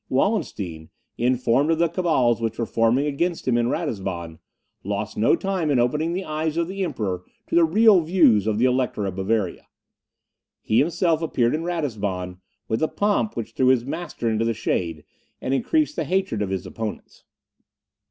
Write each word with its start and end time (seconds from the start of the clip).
Wallenstein, 0.09 0.89
informed 1.19 1.69
of 1.69 1.77
the 1.77 1.87
cabals 1.87 2.41
which 2.41 2.57
were 2.57 2.65
forming 2.65 3.05
against 3.05 3.47
him 3.47 3.55
in 3.55 3.67
Ratisbon, 3.67 4.39
lost 4.83 5.15
no 5.15 5.35
time 5.35 5.69
in 5.69 5.77
opening 5.77 6.13
the 6.13 6.25
eyes 6.25 6.57
of 6.57 6.67
the 6.67 6.83
Emperor 6.83 7.23
to 7.45 7.53
the 7.53 7.63
real 7.65 8.01
views 8.01 8.47
of 8.47 8.57
the 8.57 8.65
Elector 8.65 9.05
of 9.05 9.13
Bavaria. 9.15 9.67
He 10.63 10.79
himself 10.79 11.21
appeared 11.21 11.53
in 11.53 11.61
Ratisbon, 11.63 12.39
with 12.67 12.81
a 12.81 12.87
pomp 12.87 13.35
which 13.37 13.51
threw 13.51 13.67
his 13.67 13.85
master 13.85 14.27
into 14.27 14.43
the 14.43 14.55
shade, 14.55 15.05
and 15.39 15.53
increased 15.53 15.95
the 15.95 16.03
hatred 16.03 16.41
of 16.41 16.49
his 16.49 16.65
opponents. 16.65 17.23